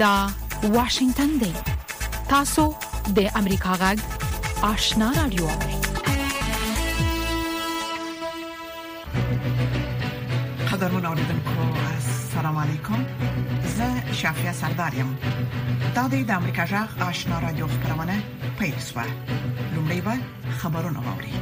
[0.00, 0.28] دا
[0.72, 1.52] واشنگتن دی
[2.28, 2.62] تاسو
[3.16, 3.98] د امریکا غږ
[4.64, 5.46] آشنا رادیو
[10.72, 11.60] قدرمن اوریدونکو
[11.94, 13.04] السلام علیکم
[13.76, 15.12] زه شافیا سردارم
[15.94, 18.20] دا د امریکا غږ آشنا رادیو خبرونه
[18.58, 19.06] پېښه
[19.74, 20.18] لومړی به
[20.58, 21.32] خبرونه واوري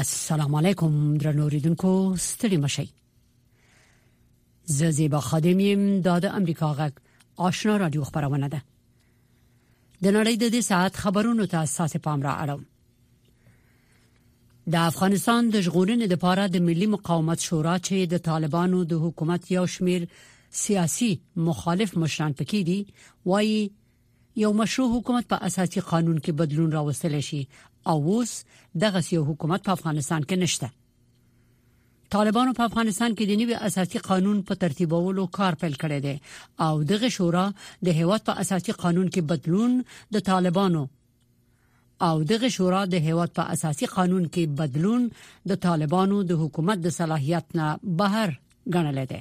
[0.00, 2.86] السلام علیکم درنو اوریدونکو ستړي مشئ
[4.66, 6.92] ز زیبا خادمیم داده امریکا غک
[7.36, 8.62] آشنا رادیو خبرونه ده
[10.02, 12.64] د نړۍ د دې ساعت خبرونو ته اساس پام را اړم
[14.72, 19.66] د افغانستان د ژغورنې لپاره د ملي مقاومت شورا چې د طالبانو د حکومت یو
[19.66, 20.06] شمیر
[20.50, 22.86] سیاسي مخالف مشران پکې دي
[23.26, 23.70] وایي
[24.36, 27.42] یو مشروع حکومت په اساسي قانون کې بدلون راوستل شي
[27.86, 28.32] او اوس
[28.84, 30.70] دغه سیاسي حکومت په افغانستان کې نشته
[32.14, 36.12] طالبانو په افغانستان کې د نوي اساسي قانون په ترتیبولو کار پیل کړی دی
[36.66, 37.42] او دغه شورا
[37.88, 39.74] د هیواد په اساسي قانون کې بدلون
[40.18, 40.82] د طالبانو
[42.08, 45.10] او دغه شورا د هیواد په اساسي قانون کې بدلون
[45.52, 48.38] د طالبانو د حکومت د صلاحیت نه بهر
[48.76, 49.20] ګڼل دی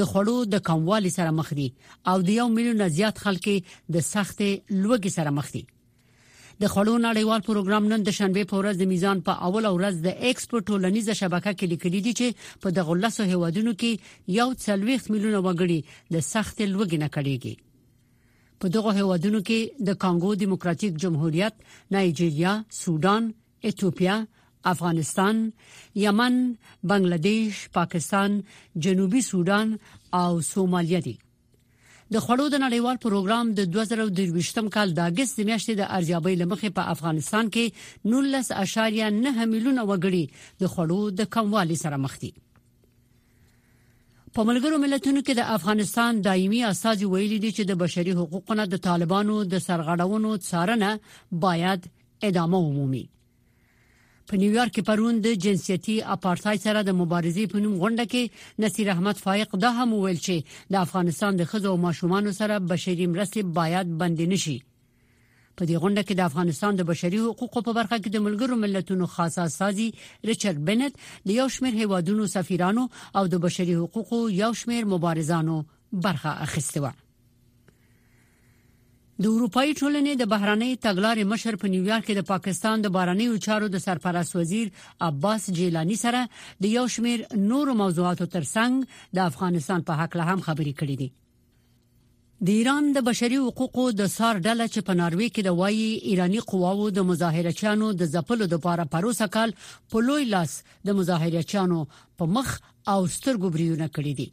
[0.00, 1.68] د خوړو د کموالي سره مخ دي
[2.12, 3.48] او د 1 میلیون زیات خلک
[3.96, 8.82] د سخت لوږې سره مخ دي د خړو نړیوال پروګرام نن د شنبه په ورځ
[8.84, 13.00] د میزان په اول ورځ د ایکسپورت ټولنیز شبکه کې لیکل دي چې په دغه
[13.06, 17.56] لاسو هیوادونو کې یو څلويخ میلیونه وګړي د سخت لوږې نه کړيږي
[18.62, 21.54] په دغه هیوادونو کې د کانګو دیموکراتیک جمهوریت،
[21.94, 23.28] نایجیریا، سودان،
[23.68, 24.16] ایتوپیا،
[24.72, 25.38] افغانستان،
[26.04, 26.36] یمن،
[26.90, 28.36] بنگلاديش، پاکستان،
[28.86, 29.74] جنوبي سودان
[30.20, 31.16] او سومالیا دي.
[32.14, 36.92] د خړو د نړیوال پروګرام د 2023م کال د اگست میاشتې د ارزیابۍ لمخې په
[36.94, 37.80] افغانستان کې
[38.18, 40.24] 19.9 میلیونه وګړي
[40.62, 42.32] د خړو د کموالي سره مخ دي.
[44.38, 48.82] په ملګرو ملتونو کې د افغانستان دایمي اساسي ویلي دي چې د بشري حقوقو د
[48.88, 50.90] طالبانو د سرغړونو څارنه
[51.46, 51.88] باید
[52.28, 53.02] ادامه ومومي
[54.30, 58.92] په نیویارک کې پرون د جنسيتي اپارتای سره د مبارزې په نوم غونډه کې نصیر
[58.94, 63.56] احمد فائق دا هم ویل چې د افغانستان د خزو او ماشومان سره بشري مرستې
[63.60, 64.58] باید بند نشي
[65.60, 69.06] په دې غونډه کې د افغانستان د بشري حقوقو په برخه کې د ملګرو ملتونو
[69.14, 69.86] خاصه سازي
[70.28, 70.92] ریچارډ بنت
[71.26, 72.84] د یو شمېر هیوادونو سفیرانو
[73.18, 75.56] او د بشري حقوقو یو شمېر مبارزانو
[76.06, 76.96] برخه اخیستې وه
[79.22, 83.70] د اروپאי ټولنې د بهراني تګلارې مشر په نیویارک کې د پاکستان د بهرانيو چارو
[83.74, 84.68] د سرپرست وزیر
[85.08, 86.24] عباس جیلانی سره
[86.64, 91.10] د یو شمیر نورو موضوعاتو ترڅنګ د افغانستان په حق له هم خبرې کړې دي
[92.48, 96.38] د ایران د بشري حقوقو د سار ډله چې په ناروې کې د وایي ایرانی
[96.52, 99.52] قواوو د مظاهرچیانو د ځپلو لپاره پروسه کال
[99.94, 100.54] په لوی لاس
[100.90, 101.80] د مظاهرچیانو
[102.18, 102.48] په مخ
[102.92, 104.28] او سترګو بریونه کړې دي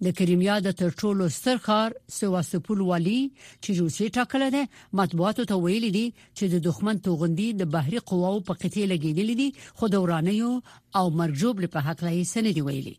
[0.06, 3.16] د کریمیا د ترټولو ستر خار سواسپول والی
[3.62, 4.62] چې روسي ټاکل دی
[5.02, 6.06] مطبوعاتو ته ویل دي
[6.36, 10.52] چې د دښمن توغندي د بهري قواو په قتل لګیدل دي خو د ورانیو
[11.00, 12.96] او مرجوب په حق لای سندي ویلي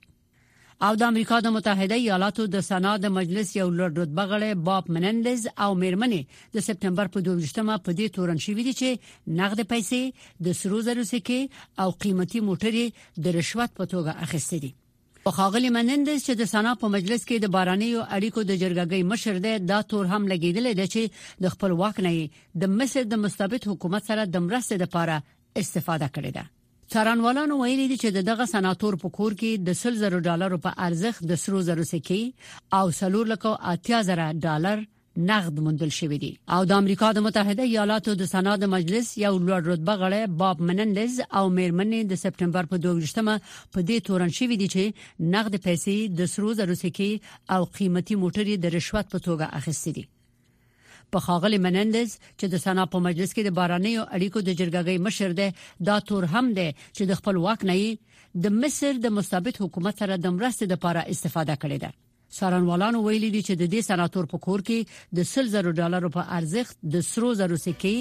[0.87, 4.89] او د امریکا د متحده ایالاتو د سنا د مجلس یو لوړ رتبه غړی باب
[4.97, 10.45] منندز او میرمنې د سپتمبر په 12مه په دې تورن شوې دي چې نقد پیسې
[10.47, 11.39] د سرو زرو سکه
[11.85, 12.85] او قیمتي موټرې
[13.25, 14.71] د رشوت په توګه اخیستې دي
[15.39, 19.39] خاغلی منندز چې د سنا په مجلس کې د باراني او اړیکو د جرګګۍ مشر
[19.45, 22.15] دی دا تور هم لګیدل دی چې د خپل واک نه
[22.63, 25.19] د مصر د مستبد حکومت سره د مرسته لپاره
[25.63, 26.47] استفاده کړی دی
[26.93, 31.39] څارنوالانو ویلي دي چې دغه سناتور په کور کې د 10000 ډالرو په ارزښت د
[31.41, 34.81] سرو زرو سکې او سلور لکو 80000 ډالر
[35.29, 39.33] نقد مندل شوې دي او د امریکا د متحده ایالاتو د سنا د مجلس یو
[39.49, 44.55] لوړ رتبه غړی باب منندز او میرمنې د سپټمبر په 22مه په دې تورن شوې
[44.63, 49.57] دي چې نقد پیسې د سرو زرو سکې او قیمتي موټرې د رشوت په توګه
[49.61, 50.07] اخیستې دي
[51.13, 54.97] په خاغلی منندز چې د سنا په مجلس کې د باراني او اړیکو د جرګګۍ
[55.05, 55.47] مشر ده
[55.89, 57.79] دا تور هم ده چې د خپل واک نه
[58.43, 61.91] د مصر د مستبد حکومت سره د مرستې لپاره استفاده کړې ده
[62.39, 66.75] سارنوالانو ویلي دي چې د دې سناتور په کور کې د 10000 ډالر په ارزښت
[66.97, 67.97] د سرو زرو سکې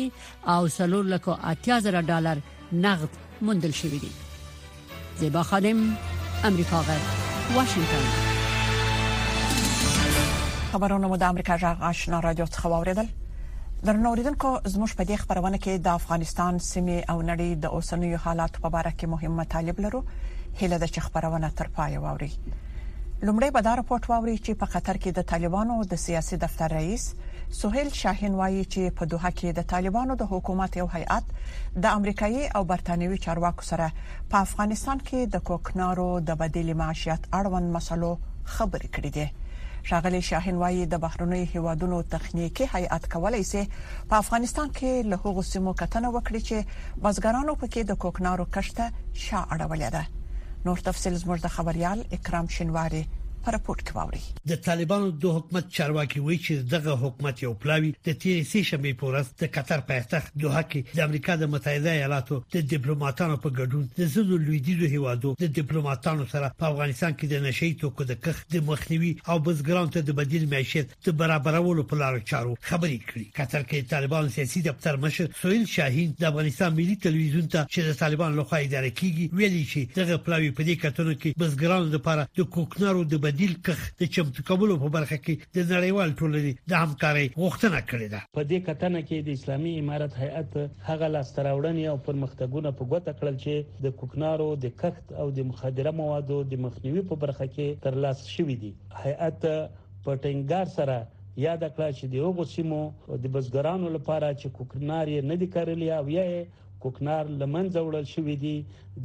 [0.55, 2.45] او سلور لکو 80000 ډالر
[2.87, 3.17] نقد
[3.49, 4.13] موندل شوې دي
[5.23, 5.81] زیبا خانم
[6.51, 8.28] امریکا غږ واشنگتن
[10.73, 13.07] خبرونه مو د امریکا جغ آشنا رادیو څخه واوریدل
[13.87, 18.55] درنو اوریدونکو زموږ په دې خبرونه کې د افغانستان سیمه او نړۍ د اوسنیو حالات
[18.65, 20.01] په اړه کې مهمه طالب لرو
[20.61, 22.29] هله د خبرونه تر پای ووري
[23.27, 27.05] لومړی به دا راپورټ واوري چې په قطر کې د طالبانو د سیاسي دفتر رئیس
[27.63, 31.27] سهیل شاهین وایي چې په دوحه کې د طالبانو د حکومت یو هیئات
[31.83, 33.91] د امریکایي او برتانیوي چارواکو سره
[34.31, 38.13] په افغانستان کې د کوکنارو د بدیل معاشیت اړوند مسلو
[38.57, 39.29] خبرې کړې دي
[39.89, 43.63] ښاغلي شاهین وایي د بهرنوي هیوادونو تخنیکی هیئات کولای سي
[44.09, 46.57] په افغانستان کې له هغو سیمو کتنه وکړي چې
[47.05, 48.85] بازګرانو پکې د کوکنارو کشته
[49.25, 50.05] شاړولې ده
[50.67, 53.03] نور تفصیل زموږ د خبريال اکرام شینواری
[53.49, 57.91] په راپورټ کې واوري د طالبانو دوه حکومت چارواکي وایي چې دغه حکومت یو پلاوی
[58.07, 62.37] د تیر سي شنبې پورز د قطر پایتخت دوه کې د امریکا د متحده ایالاتو
[62.55, 67.47] د ډیپلوماټانو په ګډون د زړه لویدیزو هیوادو د ډیپلوماټانو سره په افغانستان کې د
[67.47, 72.01] نشئی توکو د کخ د مخنیوي او بزګرانو ته د بدیل معیشت د برابرولو په
[72.03, 76.99] لار چارو خبرې کړې قطر کې طالبان سیاسي دفتر مشر سویل شاهین د افغانستان ملي
[77.09, 81.13] تلویزیون ته چې د طالبان لخوا اداره کیږي ویلي چې دغه پلاوی په دې کتنو
[81.19, 85.35] کې بزګرانو لپاره د کوکنارو د بدیل تعدیل کخ د چمتو کولو په برخه کې
[85.57, 90.13] د نړیوال ټولنې د همکاري غوښتنه کړې ده په دې کتنه کې د اسلامي امارت
[90.23, 90.53] هیئت
[90.89, 93.55] هغه لاستراوړنې او پرمختګونه په ګوته کړل چې
[93.87, 98.57] د کوکنارو د کښت او د مخدره موادو د مخنیوي په برخه کې ترلاسه شوې
[98.63, 98.73] دي
[99.05, 99.41] هیئت
[100.03, 100.97] په ټینګار سره
[101.47, 102.83] یاد کړ چې د هغو سیمو
[103.23, 106.25] د بزګرانو لپاره چې کوکنار یې نه دي کارلې او یا
[106.85, 108.57] کوکنار لمنځه وړل شوې دي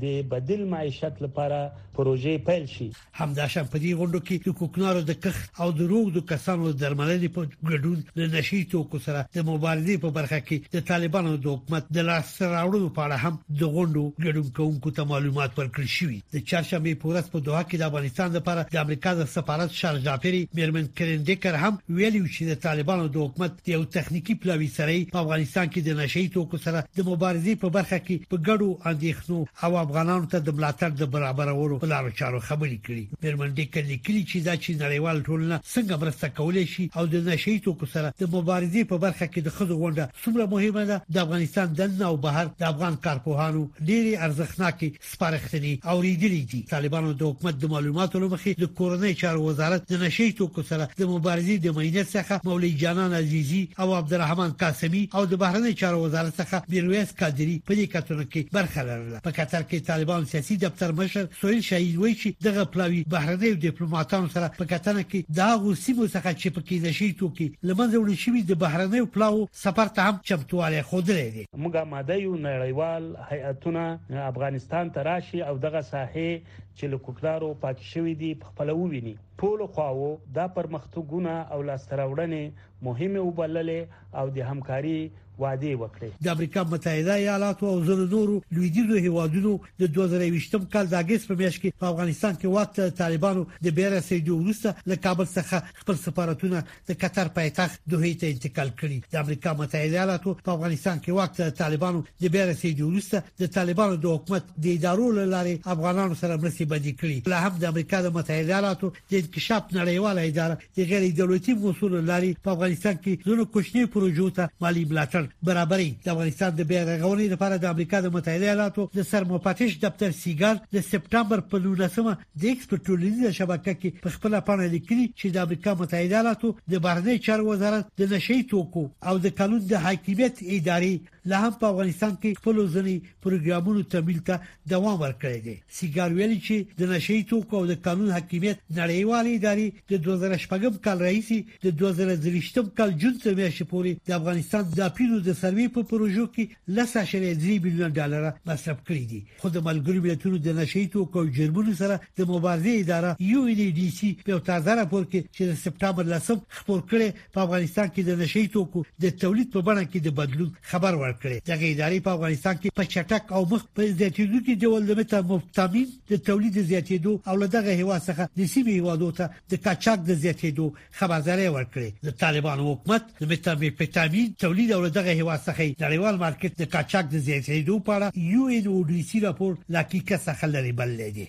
[0.01, 1.57] د بدیل معیشت لپاره
[1.97, 2.85] پروژې پیل شي
[3.19, 7.33] همداشان په دې غونډه کې د کوکنارو د کخ او د روغ د کسانو درملنې
[7.37, 11.91] په ګډون د نشي توکو سره د مبارزې په برخه کې د طالبانو د حکومت
[11.97, 16.47] د لاس راوړلو په اړه هم د غونډو ګډون کوونکو ته معلومات ورکړل شوې د
[16.47, 21.59] چړشمې پورس په دوه کې د افغانستان لپاره د امریکا د سفارت شارجافری میرمن کرندیکر
[21.65, 26.01] هم ویلي چې د طالبانو د حکومت یو تخنیکی پلاوی سره په افغانستان کې د
[26.03, 30.49] نشي توکو سره د مبارزې په برخه کې په ګډو اندېښنو او افغانانو ته د
[30.57, 34.71] ملاتړ د برابرولو په لارو چارو خبرې کړې میرمن دې کلی کلی چې دا چې
[34.83, 39.25] نړیوال ټولنه څنګه مرسته کولای شي او د نشي توکو سره د مبارزې په برخه
[39.29, 43.61] کې د خځو غونډه څومره مهمه ده د افغانستان دنه او بهر د افغان کارپوهانو
[43.89, 49.47] ډېری ارزښتناکې سپارښتنې او ریډلې دي طالبانو د حکومت د معلوماتو لمخې د کورنۍ چارو
[49.49, 54.51] وزارت د نشي توکو سره د مبارزې د مینیت څخه مولوی جانان عزیزي او عبدالرحمن
[54.65, 58.81] قاسمی او د بهرنی چارو وزارت څخه بیرویس قادری مشري په دې کتنه کې برخه
[58.89, 63.51] لرله په قطر کې طالبان سیاسي دفتر مشر سویل شهید وایي چې دغه پلاوی بهرنۍ
[63.67, 67.97] ډیپلوماټانو سره په کتنه کې دا غوسی مو څخه چې په کې نشي توکي لمنځه
[68.01, 73.03] وړل شوی د بهرنۍ پلاو سفر ته هم چمتواله خوده لري موږ ماده یو نړیوال
[73.29, 76.37] هیئتونه افغانستان ته راشي او دغه ساحه
[76.77, 80.07] چې لکوکدارو پاک شوی دی په خپل وویني ټول خواو
[80.39, 83.81] دا پرمختګونه او لاستراوړنې مهمه وبللې
[84.19, 84.99] او د همکاري
[85.39, 90.95] وعده وکړي د امریکا متحده ایالاتو او زنه نورو لویدیزو هیوادونو د 2020م کال د
[91.03, 95.27] اگست په میاشت کې په افغانستان کې وخت طالبانو د بیره سيدو وروسته له کابل
[95.37, 100.53] څخه خپل سفارتونه د قطر پایتخت دوحې ته انتقال کړي د امریکا متحده ایالاتو په
[100.57, 105.75] افغانستان کې وخت طالبانو د بیره سيدو وروسته د طالبانو د حکومت د ادارو لارې
[105.75, 110.29] افغانانو سره مرستې بدې کړي له هم د امریکا د متحده ایالاتو د انکشاف نړیواله
[110.31, 115.22] اداره د غیر دولتي موصول لارې په افغانستان کې ځینې کوچني پروژو ته مالی ملاتړ
[115.49, 120.11] برابرۍ د افغانستان د بیا رغونې لپاره د امریکا د متحده ایالاتو د سرموپاتیش دفتر
[120.21, 125.47] سیګار د سپټمبر په 19مه د اکسپورټولینې شبکې کې په خپل پانه لیکلي چې د
[125.47, 130.43] امریکا متحده ایالاتو د بهرنی چارو وزارت د نشي توکو او د قانون د حاکمیت
[130.59, 130.93] ادارې
[131.29, 134.35] له هم په افغانستان کې خپل ځنی پروګرامونو تمویل ته
[134.73, 139.67] دوام ورکړی دی سیګار ویلي چې د نشي توکو او د قانون حاکمیت نړیوالې ادارې
[139.91, 141.29] د 2015 کال رئیس
[141.65, 146.25] د 2023 کال جون تر میاشتې پورې د افغانستان د پیلو د سروي په پروژو
[146.35, 150.85] کې لسه شلې ځې بلیون ډالر مصرف کړی دي خو د ملګرو ملتونو د نشي
[150.97, 155.41] توکو جرمونو سره د مبارزې اداره یو ای ډی سی په تازه راپور کې چې
[155.51, 159.83] د سپټمبر لسم خپور کړي په افغانستان کې د نشي توکو د تولید په بڼه
[159.91, 163.41] کې د بدلون خبر ورکړي ورکړ کړي دغه ادارې په افغانستان کې په چټک او
[163.51, 168.23] مخ په زیاتېدو کې ډول د مفتامین د تولید زیاتېدو او له دغه هوا څخه
[168.39, 170.65] د سیمې هوادو ته د کاچاک د زیاتېدو
[170.99, 176.65] خبرداري ورکړي د طالبانو حکومت د مفتامین تولید او دغه هوا څخه نړیوال مارکیټ د
[176.75, 180.91] کاچاک د زیاتېدو په اړه یو ان او ډي سی راپور لکه څخه لري بل
[181.17, 181.25] دی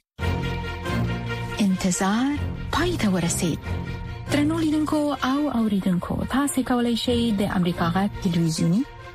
[1.67, 2.33] انتظار
[2.75, 3.61] پای ته ورسید
[4.31, 4.99] ترنو لیدونکو
[5.31, 8.83] او اوریدونکو تاسو کولی شئ د امریکا غا ټلویزیونی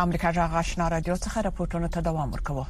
[0.00, 2.66] د امریکا جغ آشنا رادیو څخه راپورټونه ته دوام ورکوه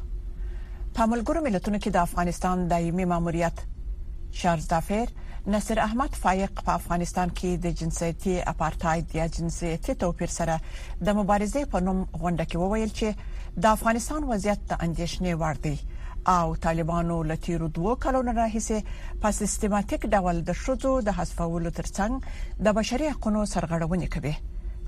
[0.96, 3.60] په ملګرو ملتونو کې د افغانستان دایمي ماموریت
[4.40, 5.12] چارلز دافیر
[5.54, 10.56] نصر احمد فایق په افغانستان کې د جنسيتي اپارټاید یا جنسيتي توپیر سره
[11.06, 16.20] د مبارزې په نوم غونډه کې وویل چې د افغانستان وضعیت د اندېښنې وړ دی
[16.36, 22.78] او طالبانو لتیرو دوه کلونو راهیسې په سیستماتیک ډول د شوزو د حذفولو ترڅنګ د
[22.84, 24.36] بشري حقوقو سرغړونه کوي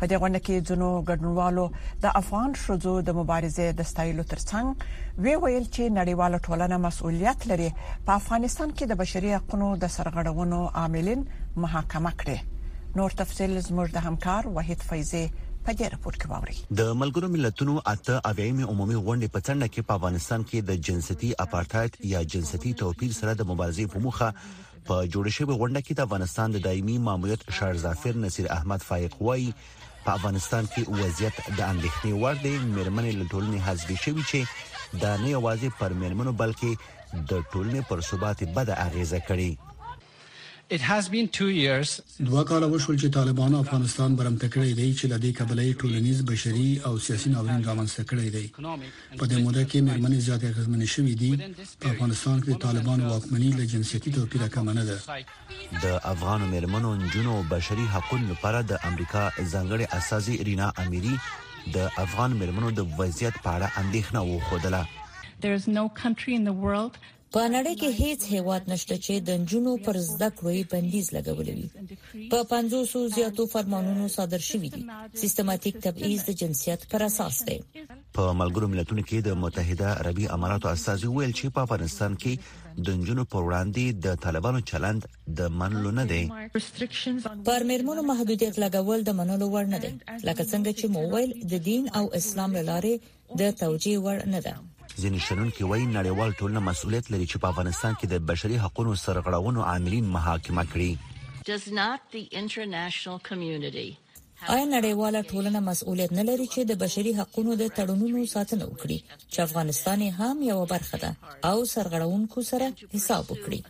[0.03, 1.65] په دې غونډه کې ځینو ګډونوالو
[2.05, 4.87] د افغان شوزو د مبارزې د ستایلو ترڅنګ
[5.27, 7.69] وی ویل چې نړیواله ټولنه مسؤلیت لري
[8.09, 11.21] په افغانستان کې د بشري حقوقو د سرغړونو عاملین
[11.67, 15.21] محاکمه کړي نور تفصيل زموږ د همکار وحید فیضی
[15.69, 19.91] په دې راپور کې واوري د ملګرو ملتونو اته اویمې عمومي غونډې په څنډه کې
[19.91, 25.07] په افغانستان کې د جنسيتي اپارټایډ یا جنسيتي توپیر سره د مبارزې په موخه په
[25.07, 29.47] جوړ شوی غونډه کې د افغانستان د دایمي ماموریت شهر ظافر نصیر احمد فائق وای
[30.05, 34.41] په افغانستان کې وضعیت د اندېښنې وړ دی مېرمنې لټولنې حذف شوې چې
[35.03, 36.71] دا نه یوازې پر مېرمنو بلکې
[37.31, 39.51] د ټولنې پر ثبات بد اغیزه کړي
[40.81, 46.93] دوه کاله وشول چې طالبان افغانستان برمته کړی دی چې لدې قبلې ټولنیز بشري او
[47.07, 48.45] سیاسي ناورین رامنځته کړی دی
[49.19, 51.31] په دې موده کې مېرمنې زیاتې غزمنې شوې دي
[51.85, 54.99] په افغانستان کې طالبان واکمنۍ له جنسيتي توپیر کم نه ده
[55.85, 61.15] د افغان مېرمنو جنونو بشري حقوقو لپاره د امریکا ځنګړې اساسي رینا اميري
[61.79, 64.85] د افغان مېرمنو د وضعیت په اړه اندېښنه وښودله
[65.45, 66.95] There is no country in the world
[67.35, 71.69] په نړۍ کې هیڅ هیواد نشته چې د نجونو پر زده کړې بندیز لګولې وي
[72.33, 74.81] په 500 زیاتو فرمانونو صادر شوي دي
[75.23, 77.59] سیستماتیک تبعیض د جنسیت پر اساس دی
[78.17, 82.33] په ملګرو ملتونو کې د متحده عربي اماراتو استازي ویل چې په افغانستان کې
[82.89, 85.03] د نجونو پر وړاندې د طالبانو چلند
[85.41, 86.23] د منلو نه دی
[87.51, 89.93] پر مرمنو محدودیت لګول د منلو وړ نه دی
[90.27, 92.95] لکه څنګه چې مو ویل د دین او اسلام لاره
[93.39, 94.55] د توجیه وړ نه ده
[95.03, 99.61] ځینې شنونکي وایي نړیوال ټولنه مسولیت لري چې په افغانستان کې د بشري حقوقو سرغړونو
[99.71, 100.93] عاملین محاکمه کړي
[101.53, 103.89] does not the international community
[104.55, 108.99] آیا نړیواله ټولنه مسؤلیت نه لري چې د بشري حقوقو د تړونونو ساتنه وکړي
[109.33, 111.11] چې افغانستان هم یو برخه ده
[111.51, 113.61] او سرغړونکو سره حساب وکړي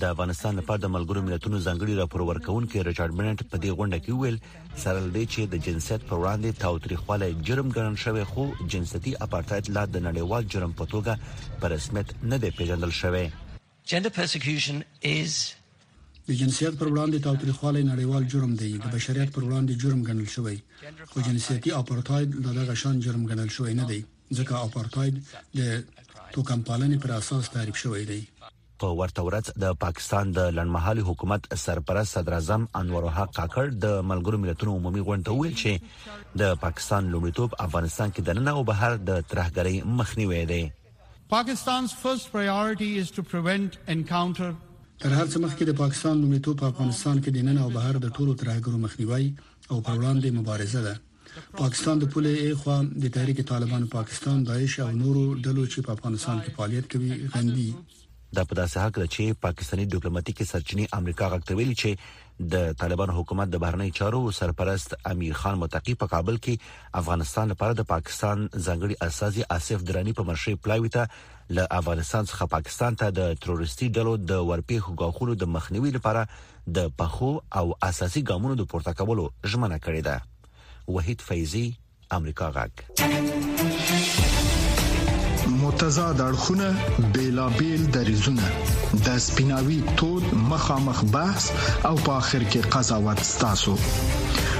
[0.00, 4.18] د افغانستان لپاره د ملګرو ملتونو ځانګړي راپور ورکونکو ریچارډ بنټ په دې غونډه کې
[4.20, 4.38] ویل
[4.84, 8.42] سره لدې چې د جنسیت پر وړاندې تاوتریخواله جرم ګڼل شوی خو
[8.74, 13.26] جنسيتي اپارټایډ لا د نړیوال جرم په توګه په رسمیت نه دی پیژندل شوی
[13.90, 14.76] Gender persecution
[15.10, 15.32] is
[16.28, 20.58] د جنسیت پر وړاندې تاوتریخوالی نړیوال جرم دی د بشریت پر وړاندې جرم ګڼل شوی
[21.12, 24.00] خو جنسیتي اپارټاید دغه شان جرم ګڼل شوی نه دی
[24.40, 25.22] ځکه اپارټاید
[25.60, 28.18] د توکمپالنې پر اساس تعریف شوی دی
[28.84, 33.96] په ورته ورځ د پاکستان د لنډمحالي حکومت سرپرست صدر اعظم انور الحق کاکړ د
[34.12, 39.00] ملګرو ملتونو عمومي غونډه ویل چې د پاکستان لومړیتوب افغانستان کې د نن او بهر
[39.12, 40.64] د ترهګرۍ مخنیوي دی
[41.32, 44.52] Pakistan's first priority is to prevent encounter
[45.02, 48.14] تر هر څه مخکې د پاکستان لومړیتوب په افغانستان کې د نن او بهر د
[48.16, 49.26] ټولو ترهګرو مخنیوي
[49.70, 50.94] او پر وړاندې مبارزه ده
[51.60, 56.40] پاکستان د پولې اخوا د تحریک طالبان پاکستان داعش او نورو ډلو چې په افغانستان
[56.44, 57.68] کې فعالیت کوي غندي
[58.36, 63.48] دا په داسې حق لري چې پاکستانی ډیپلوماټیک سرچینی امریکا غکټویلی چې د طالبان حکومت
[63.52, 69.10] د بهرنی چارو سرپرست امیر خان متقی په کابل کې افغانستان لپاره د پاکستان ځنګړي
[69.10, 71.08] اساسي اسف درانی په مرشي پلاوي ته
[71.50, 76.28] له افغانستان څخه پاکستان ته د تروریستي ډلو د ورپېښو غاخونو د مخنیوي لپاره
[76.78, 81.66] د پخو او اساسي ګامونو د پورته کولو ژمنه کړې ده وحید فیضی
[82.18, 82.84] امریکا غاګ
[85.64, 88.52] متضاد اړخونه بیلابیل دریزونه
[89.06, 91.50] د سپیناوي تود مخامخ بحث
[91.88, 93.76] او په اخر کې قضاوت ستاسو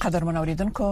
[0.00, 0.88] قدرمن اوریدونکو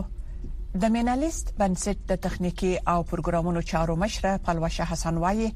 [0.83, 5.47] د مینالیست بنسټ د تخنیکی او پروګرامونو چارو مشره پلوشه حسن وایي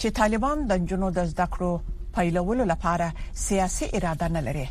[0.00, 3.08] چې طالبان د جنونو د زده کړو پیلولو لپاره
[3.46, 4.64] سیاسي اراده نه لري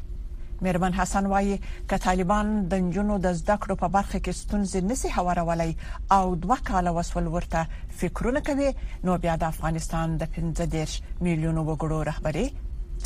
[0.66, 1.60] مېرمن حسن وایي
[1.90, 5.76] ک طالبان د جنونو د زده کړو په برخه کې ستونزې نسی هوارولای
[6.20, 7.68] او دوه کاله وسول ورته
[8.02, 8.74] فکرونه کوي
[9.10, 12.50] نو بیا د افغانستان د 15 میلیونو وګړو رهبری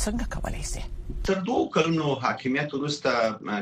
[0.04, 0.82] څنګه کولای شي
[1.26, 3.10] تر دوه کلونو حاکمیت وروسته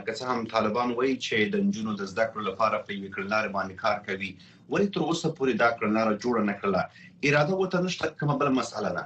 [0.05, 3.45] که څه هم طالبان وایي چې د نجونو د زده کړو لپاره په یو کړنلار
[3.57, 4.31] باندې کار کوي
[4.73, 6.83] ولی تر اوسه پورې دا کړنلار جوړ نه کړله
[7.27, 9.05] اراده وته نشته کومه بل مسله نه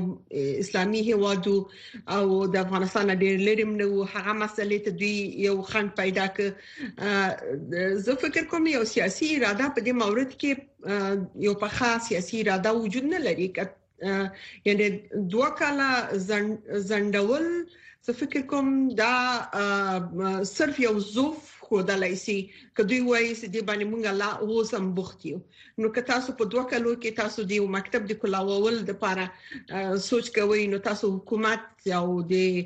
[0.65, 1.55] اسلامي هیوادو
[2.15, 8.21] او د افغانستان ډېر لري منو هغه مسلې ته دوی یو خند پیدا ک زه
[8.27, 10.51] فکر کوم یو سیاسي سیاسي اراده په دې مورد کې
[11.47, 13.47] یو پخا سیاسي اراده وجود نه لري
[14.69, 14.87] یعنی
[15.35, 15.89] دوه کاله
[16.91, 17.45] زندول
[18.07, 18.67] زه فکر کوم
[19.01, 19.11] دا
[20.57, 22.35] صرف یو زوف خودلای سي
[22.79, 25.37] کدی وایي چې د باندې مونږه لا اوسم بوختیو
[25.83, 29.25] نو که تاسو په دوه کلو کې تاسو د یو مکتب د کلاول د لپاره
[30.07, 31.63] سوچ کوئ نو تاسو حکومت
[32.01, 32.59] او د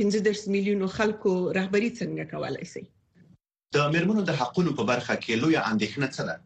[0.00, 2.84] 15 میلیونو خلکو رهبری څنګه کولای شئ
[3.76, 6.36] د میرمنو د حقونو په برخه کې لوی اندېښنه څه ده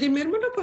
[0.00, 0.62] د میرمنو په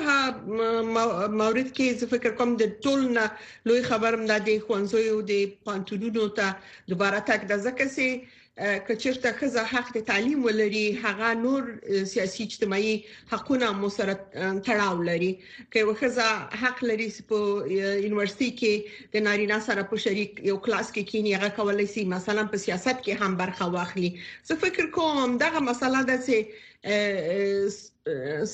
[1.42, 3.26] مورید کې زه فکر کوم د ټولنا
[3.68, 5.34] لوی خبرم د ښوونځیو د
[5.66, 6.48] پانتونونو ته
[6.92, 8.10] دوباره تک د زکه سي
[8.58, 14.14] که چیرته خزه حق د تعلیم ولري هغه نور سیاسي اجتماعي حقونه مو سره
[14.66, 15.32] تړاو لري
[15.72, 16.28] که وخزه
[16.62, 17.38] حق لري په
[18.06, 18.74] یونیورسيټي کې
[19.14, 22.98] د نارینه سره په شریک یو کلاس کې کینی هغه کولای شي مثلا په سیاست
[23.06, 24.10] کې هم برخه واخلي
[24.48, 26.36] زه فکر کوم دغه مسله د څه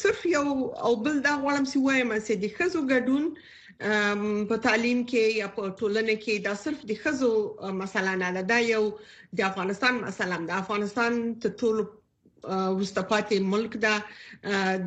[0.01, 0.47] صرف یو
[0.85, 3.23] او بل دا غواړم چې وایم چې د خزو ګډون
[3.79, 7.31] په تعلیم کې یا په ټولنه کې دا صرف د خزو
[7.83, 8.83] مثلا نه ده یو
[9.37, 11.87] د افغانستان مثلا د افغانستان ته ټول
[12.43, 13.93] وستپاتې ملک دا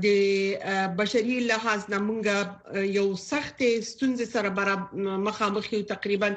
[0.04, 6.30] د بشري لحاظ نمونګه یو سخت ستونزې سره برابر مخامخ یو تقریبا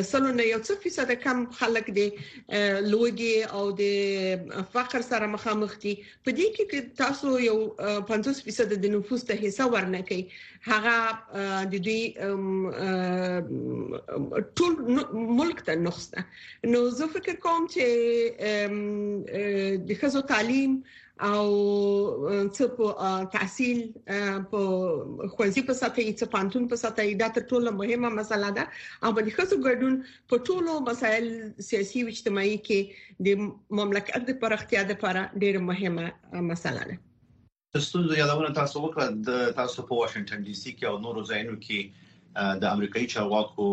[0.00, 5.94] لسلو نه یو څه فیصد کم خلک دي لوګي او د فقر سره مخامخ دي
[6.02, 7.56] په دې کې تاسو یو
[8.12, 10.96] 50% د نفوس ته حصہ ورنکې هغه
[11.72, 12.02] د دوی
[14.60, 14.72] ټول
[15.40, 16.20] ملک ته نخسته
[16.72, 17.84] نو زه فکر کوم چې
[19.90, 20.72] د خزو تعلیم
[21.28, 21.44] او
[22.54, 22.86] څه په
[23.36, 23.78] تحصیل
[24.50, 24.60] په
[25.32, 28.64] خوځي په ساتي څه پانتون په ساتي دا تر ټولو مهمه مسله ده
[29.04, 29.94] او باندې خصو ګډون
[30.28, 31.26] په ټولو مسایل
[31.70, 32.78] سیاسي او اجتماعي کې
[33.26, 36.06] د مملکت د پرختیا لپاره ډیره مهمه
[36.54, 36.96] مسله ده
[37.80, 42.06] ستونزو یادونه تاسو وکړه د تاسو په واشنگټن ډي سي کې او نورو ځایونو کې
[42.62, 43.68] د امریکایي چارواکو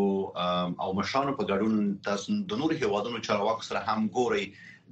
[0.84, 4.46] او مشانو په ګډون تاسو د نورو هیوادونو چارواکو سره هم ګوري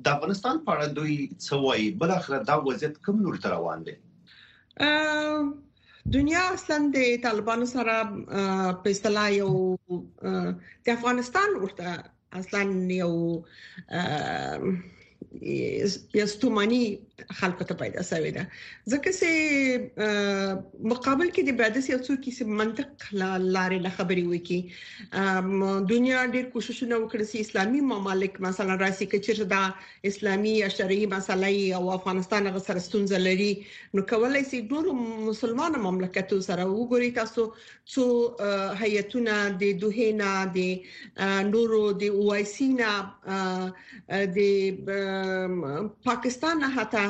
[0.08, 3.86] د افغانستان په اړه دوی څه وایي بل اخر دا وضعیت کوم لور ته روان
[3.90, 3.98] دی
[6.18, 7.94] دنیا اصلا د طالبانو سره
[8.30, 9.52] په اصطلاح یو
[10.24, 11.94] د افغانستان ورته
[12.40, 13.12] اصلا یو
[15.42, 16.84] یستومني
[17.40, 18.44] خلکو ته پیدا شوی ده
[18.92, 23.04] ځکه چې مقابل کې د بعد سي اوسو کې سم منطق
[23.56, 25.44] لارې لا خبري وي کې
[25.92, 29.62] دنیا ډېر کوششونه وکړي چې اسلامي ممالک مثلا راسي کې چې دا
[30.12, 33.52] اسلامي شرعي مسلې او افغانستان غ سره ستونزې لري
[34.00, 37.46] نو کولای شي ډور مسلمان مملکتو سره وګوري تاسو
[37.98, 38.08] څو
[38.82, 42.92] هیئتونه د دوه نه د نورو د وایسینا
[44.42, 47.02] د پاکستان نه حتی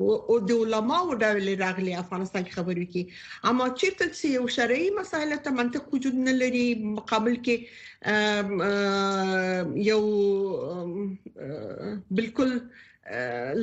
[0.00, 3.04] او د علماو ډول راغلي افغانستان کې خبرې کوي
[3.50, 7.56] اما چیرته چې یو شرعي مسایل ته منطق وجود نه لري مقابل کې
[9.90, 10.02] یو
[12.20, 12.50] بالکل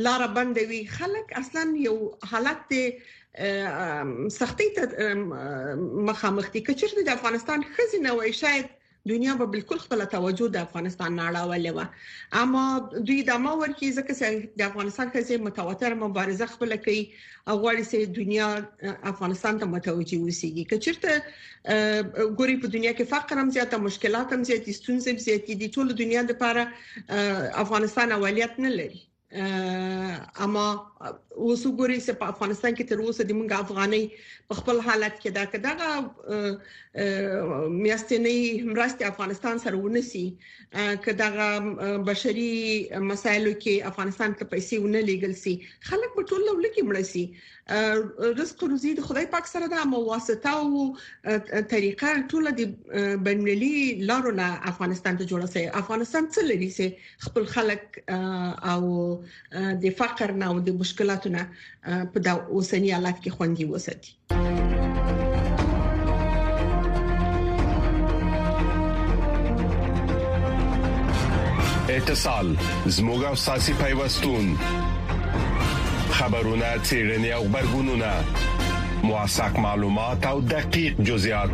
[0.04, 1.96] لار باندې وی خلک اصلا یو
[2.32, 2.64] حالت
[4.40, 4.84] سختي ته
[6.08, 8.68] مخامخ دي کچېر د افغانستان خزینه وای شاید
[9.08, 11.80] دنیا به بالکل خپل توجه د افغانستان نه اړولې و
[12.44, 12.64] اما
[13.08, 17.02] دوی د ماور کې ځکه د افغانستان کې متواتر مبارزه خپل کوي
[17.62, 18.48] غواړي چې دنیا
[19.14, 21.14] افغانستان ته متوجه وسیږي که چیرته
[22.38, 25.88] ګوري په دنیا کې فقر هم زیاته مشکلات هم زیاتې ستونزې هم زیاتې دي ټول
[26.02, 26.64] دنیا لپاره
[27.66, 29.00] افغانستان اولیت نه لري
[30.48, 30.68] اما
[31.44, 34.04] اوس وګورئ چې په افغانستان کې تر اوسه د موږ افغاني
[34.52, 35.90] په خپل حالت کې دا کداغه
[37.74, 38.40] میاستنې
[38.72, 40.26] مرستې افغانستان سره ونسی
[41.08, 41.50] کداغه
[42.12, 42.56] بشري
[43.10, 45.54] مسایلو کې افغانستان ته پیسې ونه لیګل سي
[45.92, 47.26] خلک په ټول لول کې مړ سي
[48.42, 50.68] رزق روزي د خدای پاک سره د مواسطه او
[51.74, 52.62] طریقه ټول د
[53.30, 53.74] بنملي
[54.12, 56.88] لارو نه افغانستان ته جوړه سي افغانستان څه لري سي
[57.30, 57.84] خپل خلک
[58.74, 58.84] او
[59.86, 64.12] د فقر نه او د مشکلاتو واقعیتونه په د اوسنی حالت کې خوندي وساتي
[71.98, 72.48] اتصال
[72.98, 74.46] زموږ او ساسي پیوستون
[76.18, 78.12] خبرونه چیرنی او خبرګونونه
[79.04, 81.54] مواساک معلومات او دقیق جزئیات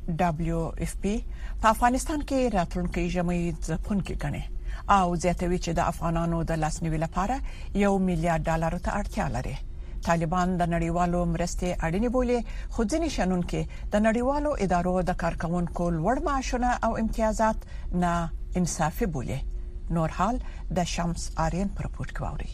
[0.07, 1.15] دبليو اف پی
[1.63, 4.41] په افغانستان کې راتلونکي جمعي ځپونکي غني
[4.89, 7.35] او زیاتوي چې د افغانانو د لاسنیوي لپاره
[7.83, 9.53] یو میلیارډ ډالر ته اړتیا لري
[10.07, 12.39] طالبان د نړیوالو مرستې اړینې بولي
[12.73, 13.61] خو ځینې شنونکو
[13.95, 17.57] د نړیوالو ادارو د کارکونکو لوړ معاشونه او امتیازات
[18.01, 18.13] نه
[18.61, 19.39] انصافي بولي
[19.97, 20.35] نور حال
[20.79, 22.51] د شمس آرین پر پورت کوي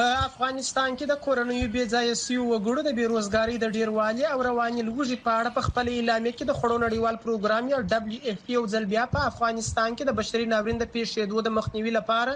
[0.00, 4.82] په افغانستان کې د کورنیو بې ځایه سیو وګړو د بیروزګاری د ډیروالي او رواني
[4.88, 8.58] لوږې په اړه په خپل اعلامیه کې د خړو نړیوال پروګرام یا دبليو اف پی
[8.58, 12.34] او ځل بیا په افغانستان کې د بشري ناورین د پیښېدو د مخنیوي لپاره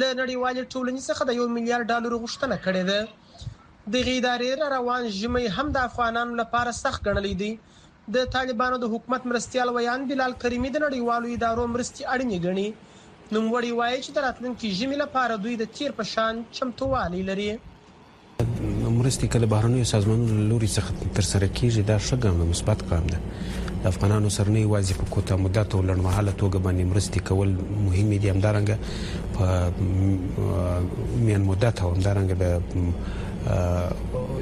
[0.00, 3.00] له نړیوال ټولنې څخه د 1 میلیارډ ډالر غوښتنه کړې ده
[3.96, 7.52] د غیدارې روان ژمې هم د افغانانو لپاره سخت ګڼلې دي
[8.18, 12.70] د طالبانو د حکومت مرستيال ویان بلال کریمی د نړیوالو ادارو مرستي اړینې ګڼي
[13.34, 17.44] نوموړی وایي چې د راتلونکي ژمي لپاره دوی د تیر په شان چمتووالی لري
[19.00, 23.18] مرستې کله بهرنیو سازمانونو لوري څخه تر سره کیږي دا ښه ګام مثبت کار دی
[23.84, 27.48] د افغانانو سرنۍ واځي په کوټه مدته ولړمحاله توګه باندې مرستې کول
[27.86, 28.76] مهم دي همدارنګه
[29.38, 29.46] په
[31.28, 32.44] میان مدته همدارنګه د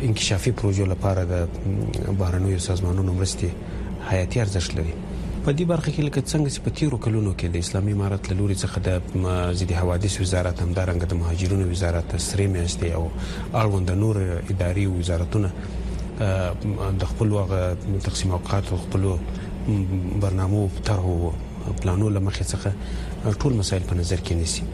[0.08, 1.46] انکشافي پروژو لپاره د
[2.24, 3.78] بهرنیو سازمانونو مرستې
[4.10, 4.96] حیاتي ارزښت لري
[5.44, 8.34] په دې برخه کې لکه څنګه چې په تیرو کلونو کې د اسلامي امارات له
[8.40, 8.90] لوري څخه د
[9.60, 13.04] ضد حوادث وزارت همدارنګه د مهاجرونو وزارت سره میاشتې او
[13.60, 14.16] اړوند نور
[14.56, 15.48] اداري وزارتونه
[17.04, 19.02] د خپل وخت تقسیم اوقات او خپل
[20.26, 21.32] برنامه طرح او
[21.80, 22.68] پلانو لمخې څخه
[23.40, 24.64] ټول مسایل په نظر کې نیسي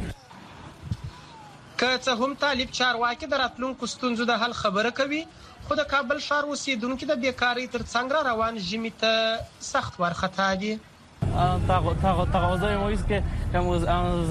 [1.78, 5.24] که څه هم طالب چارواکي د راتلونکو ستونزو د حل خبره کوي
[5.68, 10.78] خو د کابل ښار اوسیدونکو د بیکاری تر څنګه روان ژمی ته سخت ورختا دي
[11.20, 13.78] تقاضای ما است که کم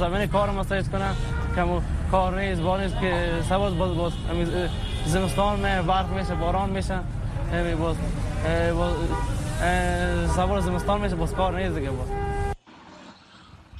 [0.03, 1.15] زمین کار مساعد کنن
[1.55, 1.71] کم
[2.11, 4.11] کار نیست با نیست که سباز باز باز
[5.05, 6.99] زمستان می برق میشه باران میشه
[7.79, 7.95] باز
[10.35, 12.24] سوار زمستان میشه باز کار نیست دیگه باز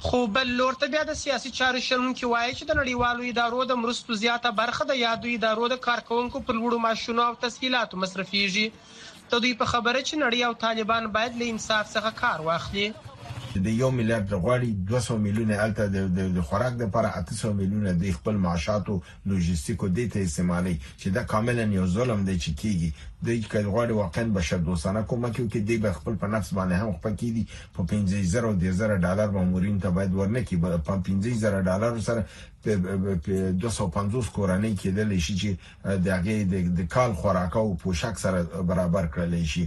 [0.04, 3.78] خو بل لور ته بیا د سیاسي چارو شرمونکي وایي چې د نړیوالو ادارو د
[3.82, 8.66] مرستو زیاته برخه د یادو ادارو د کارکونکو په لوړو معاشونو او تسهیلاتو مصرفيږي
[9.34, 12.86] تدوی په خبره چې نړۍ او طالبان باید له انصاف څخه کار واخلي
[13.64, 15.84] د یو میلیارډ غواړي 200 میلیون الته
[16.36, 18.94] د خوراک لپاره 800 میلیون د خپل معاشاتو
[19.30, 22.90] لوجستیکو د ته استعمالي چې دا کاملا یو ظلم دی چې کیږي
[23.26, 27.14] د کډ غواړي واقعا بشر دوستانه کومک وکړي د خپل په نفس باندې هم خپل
[27.22, 27.44] کیدی
[27.76, 32.26] په 15000 او 10000 ډالر مامورین ته باید ورنه کی په 15000 ډالر سره
[32.66, 38.64] په 250 کورنۍ کې د لشي چې د هغه د کال خوراک او پوشاک سره
[38.72, 39.66] برابر کړل شي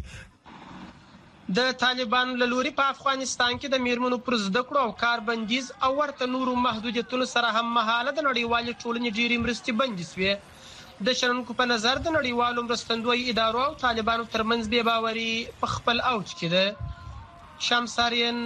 [1.58, 5.70] د طالبانو له لوري په افغانستان کې د میرمنو پر زده کړو او کار بندیز
[5.88, 11.16] او ورته نورو محدودیتونو سره هم مهاله د نړیوال ټولنې ډیری مرستې بندې شوې د
[11.24, 16.36] شرونکو په نظر د نړیوالو مرستندوی ادارو او طالبانو ترمنځ بې باوري په خپل اوج
[16.36, 18.46] کې ده شمسارین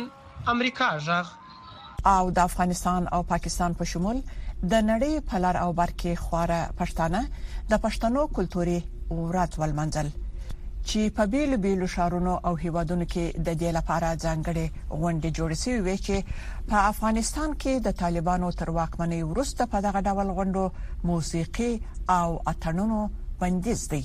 [0.56, 1.36] امریکا ژغ
[2.16, 6.66] او د افغانستان او پاکستان په شمول د نړۍ په لار او بر کې خواره
[6.82, 8.82] پښتانه د پښتنو کلتوري
[9.24, 10.18] ورات ولمنځل
[10.88, 14.68] چې په بیل بیل شهرونو او هیوادونو کې د دې لپاره ځانګړي
[15.02, 16.18] غونډې جوړې شوې وي چې
[16.72, 20.64] په افغانستان کې د طالبانو تر واکمنۍ وروسته په دغه ډول غونډو
[21.12, 21.72] موسیقي
[22.18, 23.00] او اتنونو
[23.44, 24.04] بندیز دی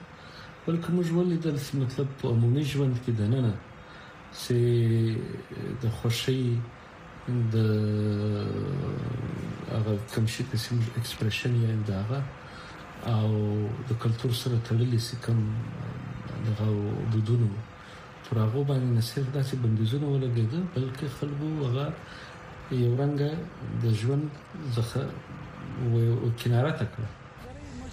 [0.66, 3.53] بلکې موږ ولیدل چې مطلب په عمومي ژوند کې دننه
[4.40, 4.59] چې
[5.81, 6.42] د خوشي
[7.55, 7.57] د
[9.74, 12.00] هغه کوم شي چې ایکسپریشن یې دا
[13.14, 13.29] او
[13.88, 15.40] د کلچر سره تړلې سي کوم
[16.46, 16.64] دغه
[17.16, 17.48] دودونو
[18.29, 21.87] پر هغه باندې نه صرف داسې بندیزونه ولګېده بلکې خلکو هغه
[22.83, 23.18] یو رنګ
[23.85, 24.24] د ژوند
[24.74, 25.00] څخه
[25.92, 25.94] و
[26.42, 27.09] کناره تکړه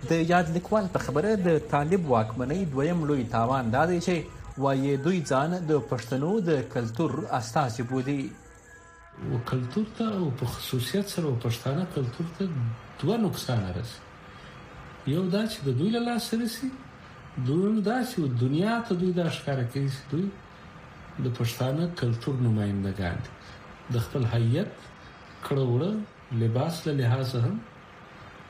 [0.10, 4.94] د یاد لیکوال په خبره د طالب واکمنۍ دویم لوی تاوان دا دی چې وایي
[5.08, 8.22] دوی ځان د پښتنو د کلچر استازي بودي
[9.30, 12.50] او کلچر ته او په خصوصیت سره پښتانه کلچر ته
[13.04, 13.98] دوه نقصان راځي
[15.14, 16.70] یو دا چې د دوی له لاس رسي
[17.50, 20.26] دویم دا چې دنیا ته دوی د اشکار کوي دوی
[21.24, 27.56] د پښتانه کلچر نمائندګان دي د خپل هیئت کړه وړه لباس له لحاظ هم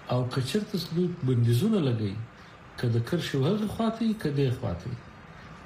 [0.09, 2.13] او کچر تسدود بندیزونه لګي
[2.79, 4.89] کله کرښه هغه خواته کده خواته